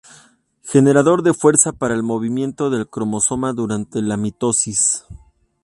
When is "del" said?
2.71-2.89